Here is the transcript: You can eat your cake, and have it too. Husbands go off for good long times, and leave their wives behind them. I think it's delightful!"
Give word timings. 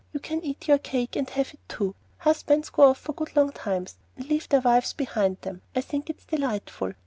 You 0.13 0.19
can 0.19 0.43
eat 0.43 0.67
your 0.67 0.79
cake, 0.79 1.15
and 1.15 1.29
have 1.29 1.53
it 1.53 1.59
too. 1.69 1.93
Husbands 2.17 2.71
go 2.71 2.85
off 2.89 2.97
for 2.97 3.13
good 3.13 3.35
long 3.35 3.51
times, 3.51 3.97
and 4.17 4.27
leave 4.27 4.49
their 4.49 4.61
wives 4.61 4.93
behind 4.93 5.37
them. 5.41 5.61
I 5.75 5.81
think 5.81 6.09
it's 6.09 6.25
delightful!" 6.25 6.93